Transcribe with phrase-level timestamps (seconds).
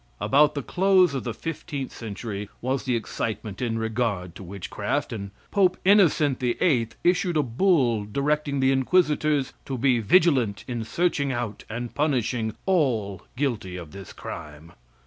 [0.19, 5.29] About the close of the fifteenth century was the excitement in regard to witchcraft, and
[5.51, 11.31] Pope Innocent the Eighth issued a bull directing the inquisitors to be vigilant in searching
[11.31, 14.71] out and punishing all guilty of this crime.